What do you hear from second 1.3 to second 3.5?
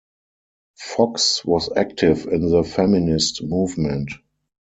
was active in the feminist